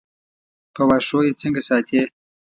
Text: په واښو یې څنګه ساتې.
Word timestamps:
په 0.73 0.81
واښو 0.87 1.19
یې 1.27 1.31
څنګه 1.41 1.61
ساتې. 1.69 2.01